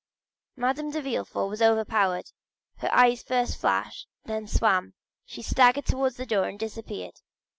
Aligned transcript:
Madame 0.55 0.89
de 0.89 0.99
Villefort 0.99 1.47
was 1.47 1.61
overpowered; 1.61 2.31
her 2.77 2.91
eyes 2.91 3.21
first 3.21 3.55
flashed 3.61 4.07
and 4.23 4.33
then 4.33 4.47
swam, 4.47 4.95
she 5.27 5.43
staggered 5.43 5.85
towards 5.85 6.17
the 6.17 6.25
door 6.25 6.45
and 6.47 6.57
disappeared. 6.57 7.21